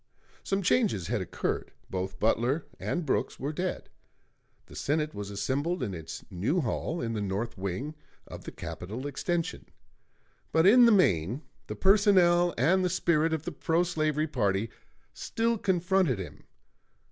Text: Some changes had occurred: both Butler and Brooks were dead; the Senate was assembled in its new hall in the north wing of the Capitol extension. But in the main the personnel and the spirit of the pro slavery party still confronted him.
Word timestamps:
Some 0.43 0.63
changes 0.63 1.09
had 1.09 1.21
occurred: 1.21 1.69
both 1.87 2.19
Butler 2.19 2.65
and 2.79 3.05
Brooks 3.05 3.39
were 3.39 3.53
dead; 3.53 3.87
the 4.65 4.75
Senate 4.75 5.13
was 5.13 5.29
assembled 5.29 5.83
in 5.83 5.93
its 5.93 6.25
new 6.31 6.59
hall 6.61 7.01
in 7.01 7.13
the 7.13 7.21
north 7.21 7.55
wing 7.55 7.93
of 8.25 8.43
the 8.45 8.51
Capitol 8.51 9.05
extension. 9.05 9.67
But 10.51 10.65
in 10.65 10.85
the 10.85 10.91
main 10.91 11.43
the 11.67 11.75
personnel 11.75 12.51
and 12.57 12.83
the 12.83 12.89
spirit 12.89 13.31
of 13.31 13.45
the 13.45 13.51
pro 13.51 13.83
slavery 13.83 14.25
party 14.27 14.71
still 15.13 15.59
confronted 15.59 16.17
him. 16.17 16.45